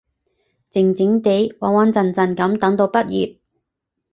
[0.73, 3.37] 靜靜哋，穩穩陣陣噉等到畢業